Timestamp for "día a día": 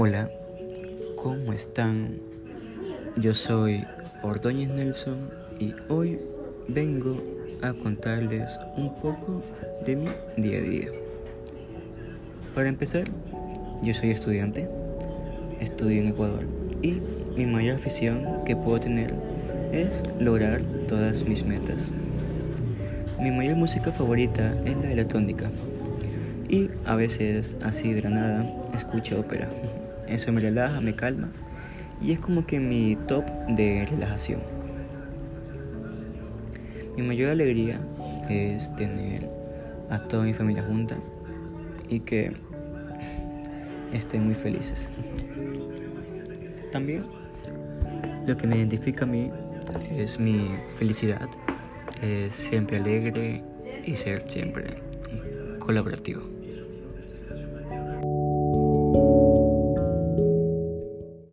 10.36-10.88